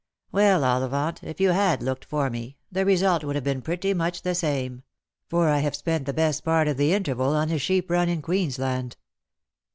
Well, 0.31 0.63
Ollivant, 0.63 1.21
if 1.23 1.39
"you 1.39 1.49
had 1.51 1.83
looked 1.83 2.05
for 2.05 2.31
me, 2.31 2.57
the 2.71 2.85
result 2.87 3.23
would 3.23 3.35
have 3.35 3.43
been 3.43 3.61
pretty 3.61 3.93
much 3.93 4.23
the 4.23 4.33
same; 4.33 4.81
for 5.29 5.47
I 5.47 5.59
have 5.59 5.75
spent 5.75 6.07
the 6.07 6.11
best 6.13 6.43
part 6.43 6.67
of 6.67 6.77
the 6.77 6.91
interval 6.91 7.35
on 7.35 7.51
a 7.51 7.59
sheep 7.59 7.91
run 7.91 8.09
in 8.09 8.23
Queens 8.23 8.57
land." 8.57 8.97